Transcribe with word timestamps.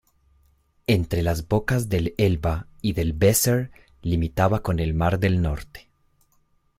Entre 0.87 1.21
las 1.21 1.47
bocas 1.47 1.87
del 1.87 2.15
Elba 2.17 2.67
y 2.81 2.93
del 2.93 3.15
Weser 3.21 3.69
limitaba 4.01 4.63
con 4.63 4.79
el 4.79 4.95
mar 4.95 5.19
del 5.19 5.43
Norte. 5.43 5.91